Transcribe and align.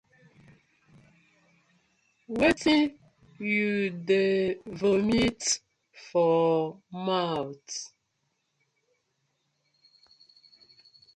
Wetin 2.37 2.83
yu 3.53 3.71
dey 4.07 4.35
vomit 4.79 5.41
for 6.05 6.53
mouth. 7.07 7.71